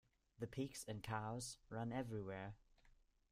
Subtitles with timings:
[0.39, 2.55] The pigs and cows ran everywhere.